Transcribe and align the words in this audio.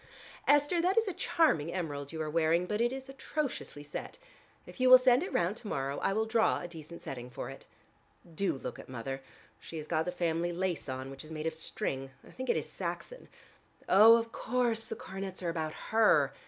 Esther, 0.47 0.81
that 0.81 0.97
is 0.97 1.07
a 1.07 1.13
charming 1.13 1.71
emerald 1.71 2.11
you 2.11 2.19
are 2.19 2.27
wearing 2.27 2.65
but 2.65 2.81
it 2.81 2.91
is 2.91 3.07
atrociously 3.07 3.83
set. 3.83 4.17
If 4.65 4.79
you 4.79 4.89
will 4.89 4.97
send 4.97 5.21
it 5.21 5.31
round 5.31 5.57
to 5.57 5.67
morrow, 5.67 5.99
I 5.99 6.11
will 6.11 6.25
draw 6.25 6.59
a 6.59 6.67
decent 6.67 7.03
setting 7.03 7.29
for 7.29 7.51
it. 7.51 7.67
Do 8.33 8.57
look 8.57 8.79
at 8.79 8.89
Mother. 8.89 9.21
She 9.59 9.77
has 9.77 9.85
got 9.87 10.05
the 10.05 10.11
family 10.11 10.51
lace 10.51 10.89
on, 10.89 11.11
which 11.11 11.23
is 11.23 11.31
made 11.31 11.45
of 11.45 11.53
string. 11.53 12.09
I 12.27 12.31
think 12.31 12.49
it 12.49 12.57
is 12.57 12.67
Saxon. 12.67 13.27
Oh, 13.87 14.15
of 14.17 14.31
course 14.31 14.87
the 14.87 14.95
coronets 14.95 15.43
are 15.43 15.49
about 15.49 15.73
her. 15.91 16.33